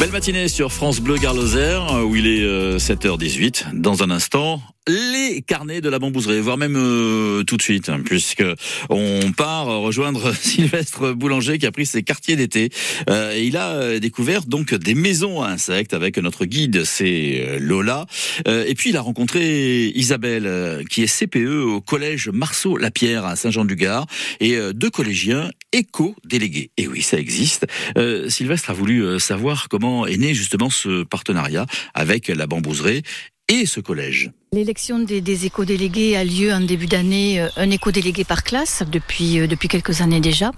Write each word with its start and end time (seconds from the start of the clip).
Belle 0.00 0.12
matinée 0.12 0.48
sur 0.48 0.72
France 0.72 0.98
Bleu 0.98 1.16
Garloser, 1.18 1.78
où 2.06 2.16
il 2.16 2.26
est 2.26 2.78
7h18. 2.78 3.74
Dans 3.74 4.02
un 4.02 4.10
instant, 4.10 4.62
les 4.88 5.42
carnets 5.42 5.80
de 5.80 5.88
la 5.88 5.98
bambouserie, 5.98 6.40
voire 6.40 6.56
même 6.56 6.76
euh, 6.76 7.44
tout 7.44 7.56
de 7.56 7.62
suite, 7.62 7.88
hein, 7.88 8.00
puisque 8.04 8.44
on 8.88 9.32
part 9.36 9.66
rejoindre 9.66 10.34
Sylvestre 10.40 11.12
Boulanger 11.12 11.58
qui 11.58 11.66
a 11.66 11.72
pris 11.72 11.86
ses 11.86 12.02
quartiers 12.02 12.36
d'été. 12.36 12.70
Euh, 13.08 13.38
il 13.38 13.56
a 13.56 13.70
euh, 13.72 13.98
découvert 13.98 14.46
donc 14.46 14.74
des 14.74 14.94
maisons 14.94 15.42
à 15.42 15.48
insectes 15.48 15.92
avec 15.94 16.16
notre 16.18 16.44
guide, 16.44 16.84
c'est 16.84 17.58
Lola. 17.58 18.06
et 18.46 18.74
puis 18.74 18.90
il 18.90 18.96
a 18.96 19.00
rencontré 19.00 19.88
Isabelle, 19.94 20.84
qui 20.88 21.02
est 21.02 21.06
CPE 21.06 21.62
au 21.64 21.80
collège 21.80 22.28
Marceau-Lapierre 22.28 23.24
à 23.24 23.36
Saint-Jean-du-Gard, 23.36 24.06
et 24.40 24.58
deux 24.72 24.90
collégiens 24.90 25.50
éco-délégués. 25.72 26.70
Et 26.76 26.88
oui, 26.88 27.02
ça 27.02 27.18
existe. 27.18 27.66
Sylvestre 28.28 28.70
a 28.70 28.72
voulu 28.72 29.20
savoir 29.20 29.68
comment 29.68 29.89
est 30.06 30.16
né 30.16 30.34
justement 30.34 30.70
ce 30.70 31.04
partenariat 31.04 31.66
avec 31.94 32.28
la 32.28 32.46
bambouserie 32.46 33.02
et 33.48 33.66
ce 33.66 33.80
collège. 33.80 34.30
L'élection 34.52 34.98
des, 34.98 35.20
des 35.20 35.46
éco-délégués 35.46 36.16
a 36.16 36.24
lieu 36.24 36.52
en 36.52 36.58
début 36.58 36.88
d'année, 36.88 37.40
euh, 37.40 37.48
un 37.56 37.70
éco-délégué 37.70 38.24
par 38.24 38.42
classe 38.42 38.82
depuis, 38.90 39.38
euh, 39.38 39.46
depuis 39.46 39.68
quelques 39.68 40.00
années 40.00 40.18
déjà. 40.18 40.50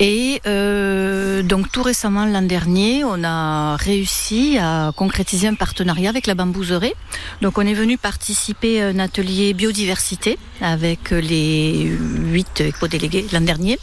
Et 0.00 0.40
euh, 0.48 1.44
donc 1.44 1.70
tout 1.70 1.84
récemment, 1.84 2.24
l'an 2.24 2.42
dernier, 2.42 3.04
on 3.04 3.22
a 3.22 3.76
réussi 3.76 4.58
à 4.58 4.90
concrétiser 4.96 5.46
un 5.46 5.54
partenariat 5.54 6.10
avec 6.10 6.26
la 6.26 6.34
bambouserie. 6.34 6.94
Donc 7.40 7.56
on 7.58 7.60
est 7.60 7.74
venu 7.74 7.98
participer 7.98 8.82
à 8.82 8.88
un 8.88 8.98
atelier 8.98 9.54
biodiversité 9.54 10.36
avec 10.60 11.12
les 11.12 11.88
huit 12.32 12.60
éco-délégués 12.60 13.26
l'an 13.32 13.42
dernier. 13.42 13.78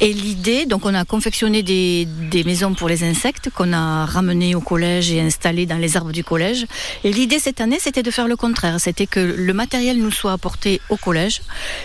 Et 0.00 0.12
l'idée, 0.12 0.64
donc 0.64 0.86
on 0.86 0.94
a 0.94 1.04
confectionné 1.04 1.64
des, 1.64 2.06
des 2.30 2.44
maisons 2.44 2.72
pour 2.74 2.88
les 2.88 3.02
insectes 3.02 3.50
qu'on 3.50 3.72
a 3.72 4.04
ramenées 4.04 4.54
au 4.54 4.60
collège 4.60 5.10
et 5.10 5.20
installées 5.20 5.66
dans 5.66 5.78
les 5.78 5.96
arbres 5.96 6.12
du 6.12 6.22
collège. 6.22 6.66
Et 7.02 7.12
l'idée 7.12 7.40
cette 7.40 7.60
année, 7.60 7.78
c'était 7.80 8.04
de 8.04 8.12
faire 8.12 8.28
le 8.28 8.36
contraire 8.36 8.75
c'était 8.78 9.06
que 9.06 9.20
le 9.20 9.52
matériel 9.52 9.98
nous 9.98 10.10
soit 10.10 10.32
apporté 10.32 10.80
au 10.88 10.96
collège, 10.96 11.42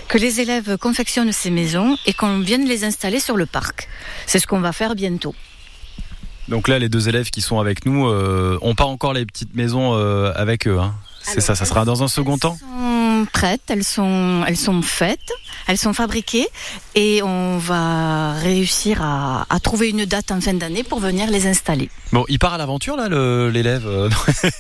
que 0.08 0.18
les 0.18 0.40
élèves 0.40 0.78
confectionnent 0.78 1.32
ces 1.32 1.50
maisons 1.50 1.98
et 2.06 2.14
qu'on 2.14 2.40
vienne 2.40 2.68
les 2.68 2.84
installer 2.84 3.20
sur 3.20 3.38
le 3.38 3.46
parc. 3.46 3.88
C'est 4.26 4.40
ce 4.40 4.48
qu'on 4.48 4.62
va 4.62 4.74
faire 4.74 4.96
bientôt. 4.96 5.36
Donc 6.48 6.68
là, 6.68 6.80
les 6.80 6.90
deux 6.90 7.08
élèves 7.08 7.30
qui 7.30 7.42
sont 7.42 7.60
avec 7.60 7.86
nous, 7.86 8.08
euh, 8.08 8.58
on 8.62 8.76
pas 8.76 8.86
encore 8.86 9.14
les 9.14 9.26
petites 9.26 9.56
maisons 9.56 9.94
euh, 9.96 10.34
avec 10.36 10.68
eux. 10.68 10.80
Hein. 10.80 10.94
C'est 11.22 11.40
ça, 11.42 11.56
ça 11.56 11.66
sera 11.66 11.86
dans 11.86 12.04
un 12.04 12.08
second 12.08 12.38
temps 12.38 12.58
prêtes, 13.26 13.62
elles 13.70 13.84
sont, 13.84 14.44
elles 14.48 14.58
sont 14.58 14.82
faites, 14.82 15.32
elles 15.68 15.78
sont 15.78 15.94
fabriquées 15.94 16.48
et 16.96 17.22
on 17.24 17.58
va 17.58 18.34
réussir 18.34 19.02
à, 19.02 19.46
trouver 19.62 19.90
une 19.90 20.06
date 20.06 20.32
en 20.32 20.42
fin 20.42 20.54
d'année 20.54 20.84
pour 20.84 21.00
venir 21.00 21.30
les 21.30 21.48
installer. 21.48 21.90
Bon, 22.12 22.26
il 22.30 22.40
part 22.40 22.54
à 22.54 22.58
l'aventure 22.58 22.96
là, 22.98 23.08
l'élève 23.50 23.86
euh, 23.86 24.10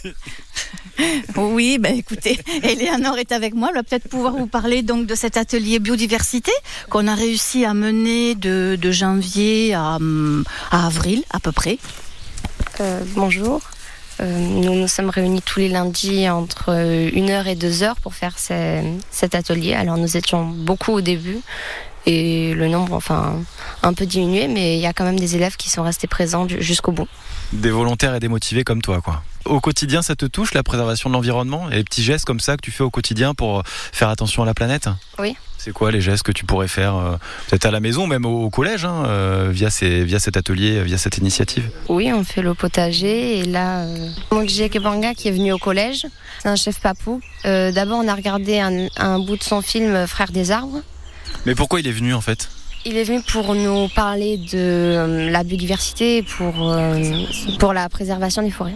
Oui, 1.37 1.77
ben 1.79 1.95
écoutez, 1.95 2.39
Eleanor 2.63 3.17
est 3.17 3.31
avec 3.31 3.53
moi. 3.53 3.69
Elle 3.69 3.75
va 3.75 3.83
peut-être 3.83 4.07
pouvoir 4.07 4.33
vous 4.33 4.47
parler 4.47 4.81
donc 4.81 5.07
de 5.07 5.15
cet 5.15 5.37
atelier 5.37 5.79
biodiversité 5.79 6.51
qu'on 6.89 7.07
a 7.07 7.15
réussi 7.15 7.65
à 7.65 7.73
mener 7.73 8.35
de, 8.35 8.77
janvier 8.91 9.73
à, 9.73 9.97
avril 10.71 11.23
à 11.31 11.39
peu 11.39 11.51
près. 11.51 11.77
Euh, 12.79 13.01
bonjour. 13.15 13.61
Euh, 14.19 14.37
nous 14.37 14.75
nous 14.75 14.87
sommes 14.87 15.09
réunis 15.09 15.41
tous 15.41 15.59
les 15.59 15.69
lundis 15.69 16.29
entre 16.29 16.71
1h 16.73 17.47
et 17.47 17.55
2h 17.55 17.95
pour 18.01 18.13
faire 18.13 18.37
cet 18.37 19.35
atelier. 19.35 19.73
Alors 19.73 19.97
nous 19.97 20.17
étions 20.17 20.45
beaucoup 20.45 20.91
au 20.91 21.01
début 21.01 21.39
et 22.05 22.53
le 22.53 22.67
nombre 22.67 22.93
enfin 22.93 23.35
un 23.83 23.93
peu 23.93 24.05
diminué 24.05 24.47
mais 24.47 24.77
il 24.77 24.81
y 24.81 24.87
a 24.87 24.93
quand 24.93 25.03
même 25.03 25.19
des 25.19 25.35
élèves 25.35 25.55
qui 25.55 25.69
sont 25.69 25.83
restés 25.83 26.07
présents 26.07 26.47
jusqu'au 26.47 26.91
bout. 26.91 27.07
Des 27.53 27.71
volontaires 27.71 28.15
et 28.15 28.19
des 28.19 28.27
motivés 28.27 28.63
comme 28.63 28.81
toi 28.81 29.01
quoi. 29.01 29.23
Au 29.45 29.59
quotidien 29.59 30.01
ça 30.01 30.15
te 30.15 30.25
touche 30.25 30.53
la 30.53 30.63
préservation 30.63 31.09
de 31.09 31.13
l'environnement 31.13 31.69
et 31.69 31.75
les 31.75 31.83
petits 31.83 32.03
gestes 32.03 32.25
comme 32.25 32.39
ça 32.39 32.55
que 32.57 32.61
tu 32.61 32.71
fais 32.71 32.83
au 32.83 32.91
quotidien 32.91 33.33
pour 33.33 33.63
faire 33.65 34.09
attention 34.09 34.43
à 34.43 34.45
la 34.45 34.53
planète? 34.53 34.89
Oui. 35.19 35.35
C'est 35.63 35.73
quoi 35.73 35.91
les 35.91 36.01
gestes 36.01 36.23
que 36.23 36.31
tu 36.31 36.43
pourrais 36.43 36.67
faire 36.67 36.95
euh, 36.95 37.17
peut-être 37.47 37.65
à 37.65 37.71
la 37.71 37.79
maison, 37.79 38.07
même 38.07 38.25
au, 38.25 38.49
collège, 38.49 38.83
hein, 38.83 39.03
euh, 39.05 39.49
via, 39.51 39.69
ces, 39.69 40.03
via 40.03 40.17
cet 40.17 40.35
atelier, 40.35 40.81
via 40.81 40.97
cette 40.97 41.19
initiative? 41.19 41.69
Oui, 41.87 42.11
on 42.11 42.23
fait 42.23 42.41
le 42.41 42.55
potager 42.55 43.37
et 43.37 43.45
là, 43.45 43.81
euh, 43.81 44.09
mon 44.31 44.43
qui 44.43 44.59
est 44.63 45.31
venu 45.31 45.51
au 45.51 45.59
collège, 45.59 46.07
c'est 46.39 46.49
un 46.49 46.55
chef 46.55 46.79
papou. 46.79 47.21
Euh, 47.45 47.71
d'abord, 47.71 47.99
on 48.03 48.07
a 48.07 48.15
regardé 48.15 48.59
un, 48.59 48.87
un 48.97 49.19
bout 49.19 49.37
de 49.37 49.43
son 49.43 49.61
film 49.61 50.07
Frères 50.07 50.31
des 50.31 50.49
arbres. 50.49 50.81
Mais 51.45 51.55
pourquoi 51.55 51.79
il 51.79 51.87
est 51.87 51.91
venu 51.91 52.13
en 52.13 52.21
fait? 52.21 52.49
Il 52.85 52.97
est 52.97 53.03
venu 53.03 53.21
pour 53.21 53.53
nous 53.53 53.87
parler 53.89 54.37
de 54.37 55.29
la 55.31 55.43
biodiversité, 55.43 56.23
pour, 56.23 56.75
pour 57.59 57.73
la 57.73 57.89
préservation 57.89 58.41
des 58.41 58.49
forêts. 58.51 58.75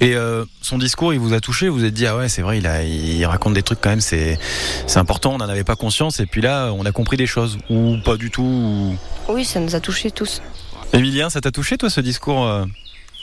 Et 0.00 0.14
euh, 0.14 0.44
son 0.60 0.76
discours, 0.76 1.14
il 1.14 1.18
vous 1.18 1.32
a 1.32 1.40
touché, 1.40 1.68
vous 1.68 1.78
vous 1.78 1.84
êtes 1.84 1.94
dit 1.94 2.06
ah 2.06 2.16
ouais 2.16 2.28
c'est 2.28 2.42
vrai, 2.42 2.58
il, 2.58 2.66
a, 2.66 2.84
il 2.84 3.24
raconte 3.24 3.54
des 3.54 3.62
trucs 3.62 3.80
quand 3.80 3.88
même, 3.88 4.02
c'est 4.02 4.38
c'est 4.86 4.98
important, 4.98 5.34
on 5.34 5.38
n'en 5.38 5.48
avait 5.48 5.64
pas 5.64 5.74
conscience 5.74 6.20
et 6.20 6.26
puis 6.26 6.42
là 6.42 6.70
on 6.70 6.84
a 6.84 6.92
compris 6.92 7.16
des 7.16 7.26
choses 7.26 7.58
ou 7.70 7.96
pas 8.04 8.16
du 8.18 8.30
tout. 8.30 8.94
Oui, 9.28 9.44
ça 9.44 9.58
nous 9.58 9.74
a 9.74 9.80
touchés 9.80 10.10
tous. 10.10 10.42
Emilien, 10.92 11.30
ça 11.30 11.40
t'a 11.40 11.50
touché 11.50 11.78
toi 11.78 11.88
ce 11.88 12.02
discours 12.02 12.46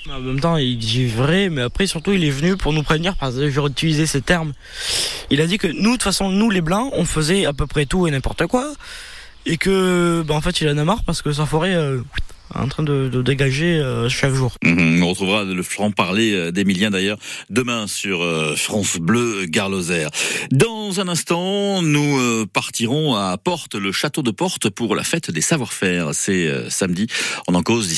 En 0.09 0.19
même 0.19 0.39
temps, 0.39 0.57
il 0.57 0.77
dit 0.77 1.05
vrai, 1.05 1.49
mais 1.49 1.61
après 1.61 1.87
surtout 1.87 2.11
il 2.11 2.23
est 2.25 2.29
venu 2.29 2.57
pour 2.57 2.73
nous 2.73 2.83
prévenir 2.83 3.15
parce 3.15 3.35
que 3.35 3.49
j'aurais 3.49 3.69
utilisé 3.69 4.05
ces 4.05 4.21
termes. 4.21 4.53
Il 5.29 5.39
a 5.39 5.47
dit 5.47 5.57
que 5.57 5.67
nous 5.67 5.91
de 5.91 5.91
toute 5.91 6.03
façon 6.03 6.29
nous 6.29 6.49
les 6.49 6.61
blancs, 6.61 6.91
on 6.93 7.05
faisait 7.05 7.45
à 7.45 7.53
peu 7.53 7.67
près 7.67 7.85
tout 7.85 8.05
et 8.07 8.11
n'importe 8.11 8.47
quoi 8.47 8.73
et 9.45 9.57
que 9.57 10.23
bah, 10.25 10.35
en 10.35 10.41
fait 10.41 10.61
il 10.61 10.69
en 10.69 10.77
a 10.77 10.83
marre 10.83 11.03
parce 11.03 11.21
que 11.21 11.31
sa 11.31 11.45
forêt 11.45 11.73
euh, 11.73 12.01
en 12.55 12.67
train 12.67 12.83
de, 12.83 13.21
dégager 13.21 13.77
euh, 13.79 14.09
chaque 14.09 14.33
jour. 14.33 14.53
Mhm, 14.63 15.01
on 15.03 15.09
retrouvera 15.09 15.43
le 15.43 15.63
franc-parler 15.63 16.33
euh, 16.33 16.51
d'Emilien 16.51 16.91
d'ailleurs 16.91 17.17
demain 17.49 17.87
sur 17.87 18.21
euh, 18.21 18.55
France 18.55 18.97
Bleu 18.97 19.45
Garloser. 19.45 20.07
Dans 20.51 20.99
un 20.99 21.07
instant, 21.07 21.81
nous 21.81 22.45
partirons 22.47 23.15
à 23.15 23.37
Porte, 23.37 23.75
le 23.75 23.91
château 23.91 24.21
de 24.21 24.31
Porte 24.31 24.69
pour 24.69 24.95
la 24.95 25.03
fête 25.03 25.31
des 25.31 25.41
savoir-faire. 25.41 26.13
C'est 26.13 26.69
samedi. 26.69 27.07
On 27.47 27.55
en 27.55 27.63
cause 27.63 27.87